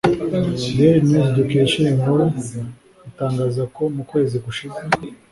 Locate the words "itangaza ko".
3.09-3.81